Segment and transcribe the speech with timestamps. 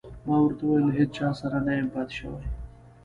[0.27, 2.45] ما ورته وویل: له هیڅ چا سره نه یم پاتې شوی.